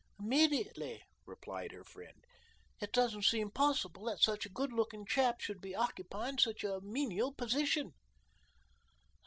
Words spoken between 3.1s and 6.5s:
seem possible that such a good looking chap should be occupying